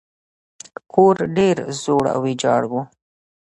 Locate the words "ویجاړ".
2.25-2.61